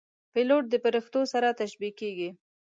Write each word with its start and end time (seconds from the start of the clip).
پیلوټ 0.33 0.63
د 0.69 0.75
پرښتو 0.85 1.21
سره 1.33 1.47
تشبیه 1.59 1.91
کېږي. 1.99 2.29